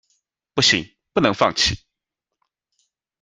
[0.55, 1.77] 不行，不能放弃